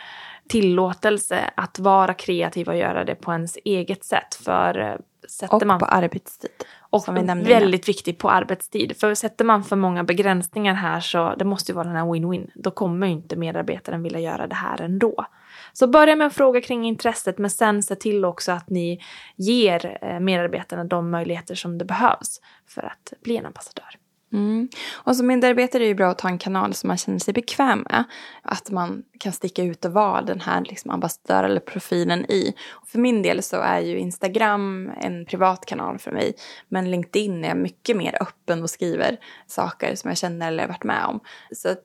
[0.49, 4.35] tillåtelse att vara kreativ och göra det på ens eget sätt.
[4.35, 4.95] För eh,
[5.29, 5.79] sätter och man...
[5.79, 6.51] på arbetstid.
[6.91, 8.97] Och väldigt viktigt på arbetstid.
[8.97, 12.51] För sätter man för många begränsningar här så det måste ju vara den här win-win.
[12.55, 15.27] Då kommer ju inte medarbetaren vilja göra det här ändå.
[15.73, 19.01] Så börja med att fråga kring intresset men sen se till också att ni
[19.37, 23.97] ger eh, medarbetarna de möjligheter som det behövs för att bli en ambassadör.
[24.37, 24.69] Mm.
[24.95, 27.35] Och som medarbetare är det ju bra att ha en kanal som man känner sig
[27.35, 28.05] bekväm med.
[28.43, 32.55] Att man kan sticka ut och vara den här liksom ambassadör eller profilen i.
[32.69, 36.35] Och för min del så är ju Instagram en privat kanal för mig.
[36.69, 40.69] Men LinkedIn är jag mycket mer öppen och skriver saker som jag känner eller har
[40.69, 41.21] varit med om.
[41.53, 41.85] Så att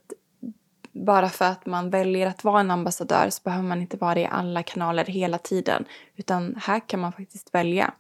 [0.94, 4.22] bara för att man väljer att vara en ambassadör så behöver man inte vara det
[4.22, 5.86] i alla kanaler hela tiden.
[6.16, 7.94] Utan här kan man faktiskt välja.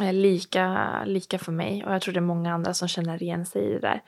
[0.00, 3.46] Eh, lika, lika för mig och jag tror det är många andra som känner igen
[3.46, 4.02] sig i det där.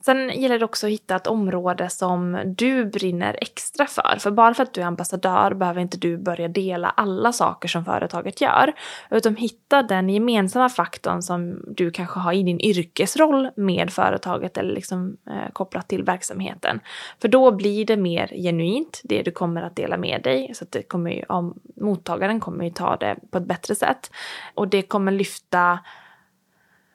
[0.00, 4.16] Sen gäller det också att hitta ett område som du brinner extra för.
[4.18, 7.84] För bara för att du är ambassadör behöver inte du börja dela alla saker som
[7.84, 8.72] företaget gör.
[9.10, 14.74] Utan hitta den gemensamma faktorn som du kanske har i din yrkesroll med företaget eller
[14.74, 16.80] liksom eh, kopplat till verksamheten.
[17.20, 20.54] För då blir det mer genuint, det du kommer att dela med dig.
[20.54, 24.10] Så att det kommer ju, om, mottagaren kommer ju ta det på ett bättre sätt.
[24.54, 25.78] Och det kommer lyfta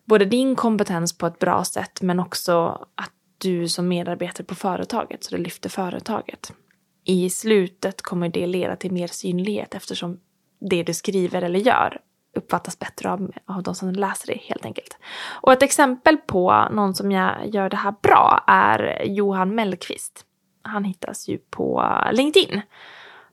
[0.05, 5.23] både din kompetens på ett bra sätt men också att du som medarbetare på företaget,
[5.23, 6.53] så det lyfter företaget.
[7.03, 10.19] I slutet kommer det leda till mer synlighet eftersom
[10.59, 11.99] det du skriver eller gör
[12.35, 14.97] uppfattas bättre av, av de som läser det helt enkelt.
[15.41, 20.25] Och ett exempel på någon som jag gör det här bra är Johan Mellqvist.
[20.61, 22.61] Han hittas ju på LinkedIn.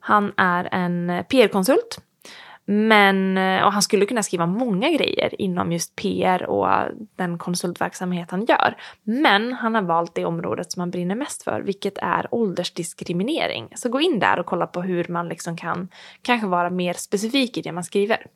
[0.00, 2.00] Han är en PR-konsult
[2.72, 6.68] men, eh, och han skulle kunna skriva många grejer inom just PR och
[7.16, 8.76] den konsultverksamhet han gör.
[9.02, 13.68] Men han har valt det området som han brinner mest för, vilket är åldersdiskriminering.
[13.74, 15.88] Så gå in där och kolla på hur man liksom kan
[16.22, 18.26] kanske vara mer specifik i det man skriver.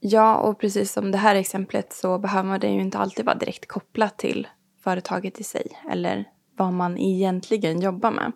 [0.00, 3.68] Ja, och precis som det här exemplet så behöver det ju inte alltid vara direkt
[3.68, 4.48] kopplat till
[4.84, 6.24] företaget i sig eller
[6.56, 8.32] vad man egentligen jobbar med.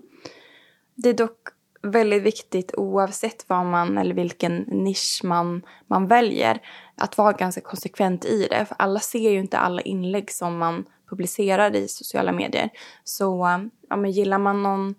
[0.94, 1.38] Det är dock
[1.82, 6.60] väldigt viktigt oavsett vad man eller vilken nisch man, man väljer
[6.96, 8.64] att vara ganska konsekvent i det.
[8.64, 12.70] För alla ser ju inte alla inlägg som man publicerar i sociala medier.
[13.04, 14.94] Så ja, men gillar man någon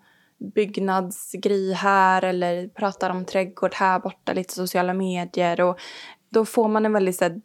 [0.55, 5.79] byggnadsgrej här eller pratar om trädgård här borta, lite sociala medier och
[6.29, 7.41] då får man en väldigt så här,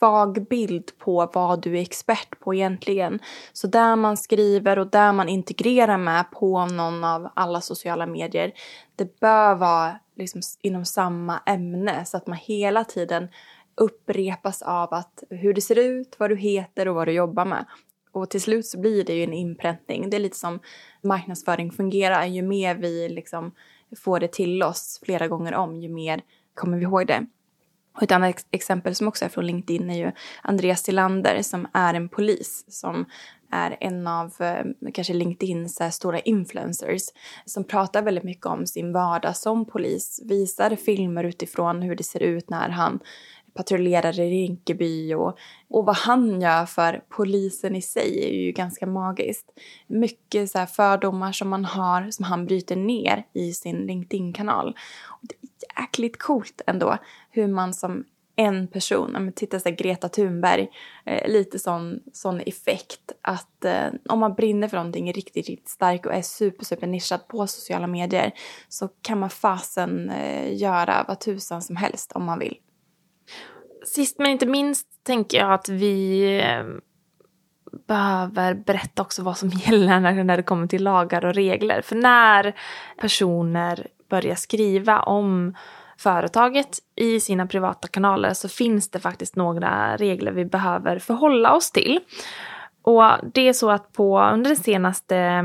[0.00, 3.18] svag bild på vad du är expert på egentligen.
[3.52, 8.52] Så där man skriver och där man integrerar med på någon av alla sociala medier,
[8.96, 13.28] det bör vara liksom inom samma ämne så att man hela tiden
[13.74, 17.64] upprepas av att hur det ser ut, vad du heter och vad du jobbar med.
[18.12, 20.10] Och till slut så blir det ju en inpräntning.
[20.10, 20.60] Det är lite som
[21.02, 22.24] marknadsföring fungerar.
[22.24, 23.52] Ju mer vi liksom
[23.96, 26.22] får det till oss flera gånger om, ju mer
[26.54, 27.26] kommer vi ihåg det.
[27.92, 31.94] Och ett annat exempel som också är från LinkedIn är ju Andreas Tillander som är
[31.94, 33.06] en polis som
[33.50, 37.02] är en av eh, kanske LinkedIns eh, stora influencers
[37.44, 42.22] som pratar väldigt mycket om sin vardag som polis, visar filmer utifrån hur det ser
[42.22, 43.00] ut när han
[43.54, 48.86] patrullerar i Rinkeby och, och vad han gör för polisen i sig är ju ganska
[48.86, 49.46] magiskt.
[49.86, 54.76] Mycket så fördomar som man har som han bryter ner i sin LinkedIn-kanal.
[55.22, 55.39] Det
[55.76, 56.98] jäkligt coolt ändå
[57.30, 58.04] hur man som
[58.36, 60.68] en person, titta så här, Greta Thunberg,
[61.06, 66.06] eh, lite sån, sån effekt att eh, om man brinner för någonting riktigt, riktigt starkt
[66.06, 68.32] och är super, super nischad på sociala medier
[68.68, 72.56] så kan man fasen eh, göra vad tusan som helst om man vill.
[73.84, 76.64] Sist men inte minst tänker jag att vi eh,
[77.86, 81.82] behöver berätta också vad som gäller när det kommer till lagar och regler.
[81.82, 82.54] För när
[83.00, 85.54] personer börjar skriva om
[85.98, 91.70] företaget i sina privata kanaler så finns det faktiskt några regler vi behöver förhålla oss
[91.70, 92.00] till.
[92.82, 95.44] Och det är så att på, under det senaste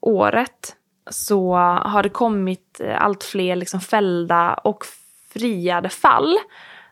[0.00, 0.76] året
[1.10, 4.84] så har det kommit allt fler liksom fällda och
[5.32, 6.38] friade fall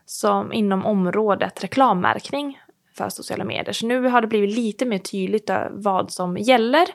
[0.05, 2.59] som inom området reklammärkning
[2.97, 3.73] för sociala medier.
[3.73, 6.87] Så nu har det blivit lite mer tydligt eh, vad som gäller,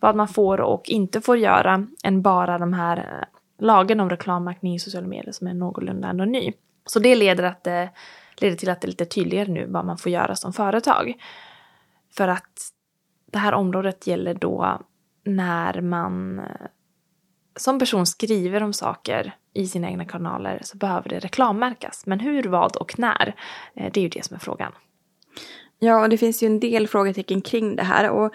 [0.00, 4.74] vad man får och inte får göra än bara de här eh, lagen om reklammärkning
[4.74, 6.52] i sociala medier som är någorlunda ändå ny.
[6.86, 7.90] Så det leder, att det
[8.36, 11.14] leder till att det är lite tydligare nu vad man får göra som företag.
[12.16, 12.72] För att
[13.32, 14.80] det här området gäller då
[15.24, 16.40] när man
[17.56, 22.06] som person skriver om saker i sina egna kanaler så behöver det reklammärkas.
[22.06, 23.34] Men hur, vad och när?
[23.74, 24.72] Det är ju det som är frågan.
[25.78, 28.10] Ja, och det finns ju en del frågetecken kring det här.
[28.10, 28.30] Och eh,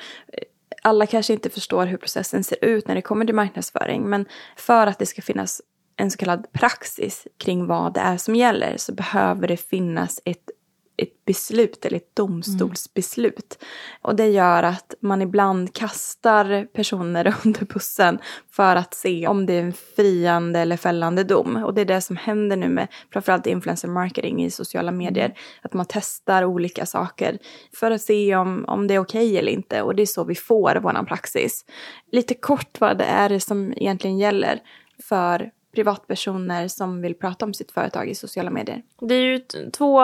[0.82, 4.10] alla kanske inte förstår hur processen ser ut när det kommer till marknadsföring.
[4.10, 5.62] Men för att det ska finnas
[5.96, 10.50] en så kallad praxis kring vad det är som gäller så behöver det finnas ett
[10.98, 13.58] ett beslut eller ett domstolsbeslut.
[13.60, 13.68] Mm.
[14.02, 18.20] Och det gör att man ibland kastar personer under bussen
[18.52, 21.64] för att se om det är en friande eller fällande dom.
[21.64, 25.26] Och det är det som händer nu med framförallt influencer marketing i sociala medier.
[25.26, 25.38] Mm.
[25.62, 27.38] Att man testar olika saker
[27.76, 29.82] för att se om, om det är okej okay eller inte.
[29.82, 31.66] Och det är så vi får vår praxis.
[32.12, 34.60] Lite kort vad det är som egentligen gäller
[35.04, 38.82] för privatpersoner som vill prata om sitt företag i sociala medier?
[39.02, 39.40] Det är ju
[39.78, 40.02] två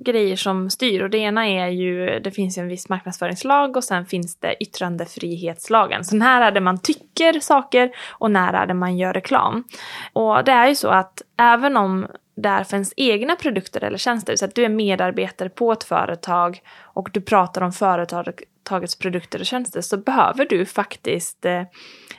[0.00, 3.84] grejer som styr och det ena är ju, det finns ju en viss marknadsföringslag och
[3.84, 6.04] sen finns det yttrandefrihetslagen.
[6.04, 9.64] Så när är det man tycker saker och när är det man gör reklam?
[10.12, 13.98] Och det är ju så att även om det är för ens egna produkter eller
[13.98, 19.40] tjänster, så att du är medarbetare på ett företag och du pratar om företagets produkter
[19.40, 21.62] och tjänster så behöver du faktiskt eh,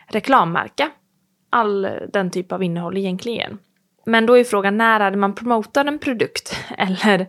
[0.08, 0.90] reklammärka
[1.52, 3.58] all den typ av innehåll egentligen.
[4.06, 6.58] Men då är frågan när är det man promotar en produkt?
[6.78, 7.28] Eller,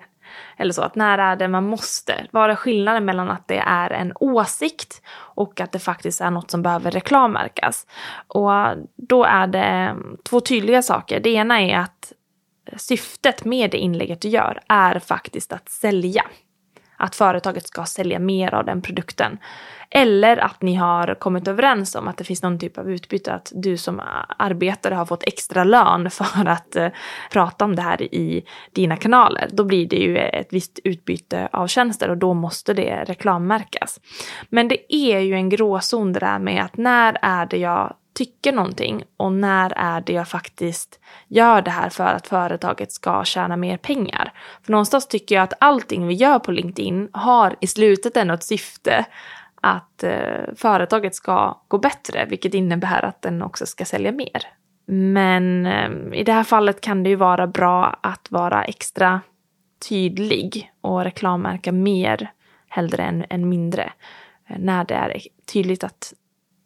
[0.56, 2.26] eller så, att när är det man måste?
[2.30, 6.50] Vad är skillnaden mellan att det är en åsikt och att det faktiskt är något
[6.50, 7.86] som behöver reklammärkas?
[8.26, 8.50] Och
[8.96, 11.20] då är det mm, två tydliga saker.
[11.20, 12.12] Det ena är att
[12.76, 16.24] syftet med det inlägget du gör är faktiskt att sälja.
[16.96, 19.38] Att företaget ska sälja mer av den produkten.
[19.94, 23.52] Eller att ni har kommit överens om att det finns någon typ av utbyte, att
[23.54, 24.00] du som
[24.36, 26.88] arbetare har fått extra lön för att eh,
[27.30, 29.48] prata om det här i dina kanaler.
[29.52, 34.00] Då blir det ju ett visst utbyte av tjänster och då måste det reklammärkas.
[34.48, 38.52] Men det är ju en gråzon det där med att när är det jag tycker
[38.52, 43.56] någonting och när är det jag faktiskt gör det här för att företaget ska tjäna
[43.56, 44.32] mer pengar.
[44.62, 48.44] För någonstans tycker jag att allting vi gör på LinkedIn har i slutet ändå ett
[48.44, 49.04] syfte
[49.62, 54.46] att eh, företaget ska gå bättre, vilket innebär att den också ska sälja mer.
[54.86, 59.20] Men eh, i det här fallet kan det ju vara bra att vara extra
[59.88, 62.32] tydlig och reklammärka mer
[62.68, 63.92] hellre än, än mindre.
[64.48, 65.20] Eh, när det är
[65.52, 66.12] tydligt att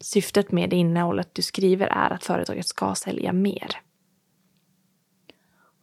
[0.01, 3.77] syftet med det innehållet du skriver är att företaget ska sälja mer.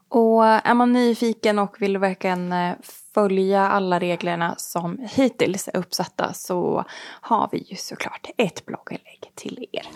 [0.10, 2.76] Och är man nyfiken och vill verkligen eh,
[3.14, 6.86] följa alla reglerna som hittills är uppsatta så
[7.22, 9.88] har vi ju såklart ett blogginlägg till er.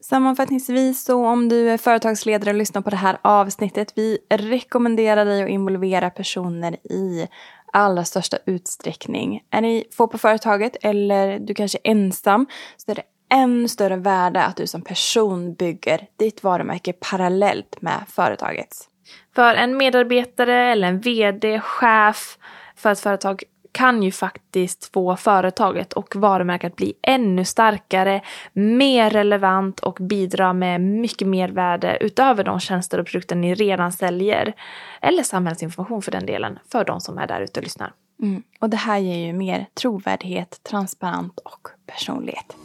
[0.00, 3.92] Sammanfattningsvis så om du är företagsledare och lyssnar på det här avsnittet.
[3.94, 7.28] Vi rekommenderar dig att involvera personer i
[7.72, 9.42] allra största utsträckning.
[9.50, 12.46] Är ni få på företaget eller du kanske är ensam
[12.76, 18.00] så är det ännu större värde att du som person bygger ditt varumärke parallellt med
[18.08, 18.88] företagets.
[19.34, 22.38] För en medarbetare eller en vd, chef
[22.76, 23.42] för ett företag
[23.76, 28.20] kan ju faktiskt få företaget och varumärket att bli ännu starkare,
[28.52, 33.92] mer relevant och bidra med mycket mer värde utöver de tjänster och produkter ni redan
[33.92, 34.52] säljer.
[35.00, 37.92] Eller samhällsinformation för den delen, för de som är där ute och lyssnar.
[38.22, 38.42] Mm.
[38.60, 42.56] Och det här ger ju mer trovärdighet, transparent och personlighet.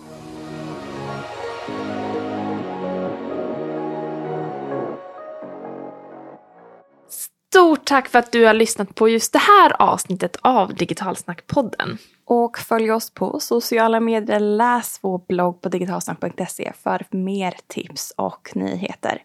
[7.54, 11.97] Stort tack för att du har lyssnat på just det här avsnittet av Digitalsnackpodden.
[12.26, 14.39] Och följ oss på sociala medier.
[14.39, 19.24] Läs vår blogg på digitalsnack.se för mer tips och nyheter.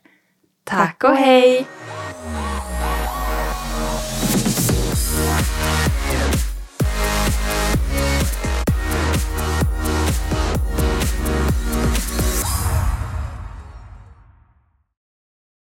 [0.64, 1.66] Tack och hej!